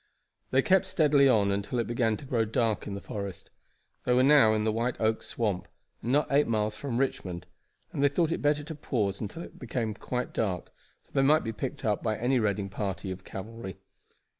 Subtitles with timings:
[0.49, 3.51] They kept steadily on until it began to grow dark in the forest.
[4.03, 5.67] They were now in the White Oak Swamp
[6.01, 7.45] and not eight miles from Richmond,
[7.93, 10.71] and they thought it better to pause until it became quite dark,
[11.03, 13.77] for they might be picked up by any raiding party of cavalry.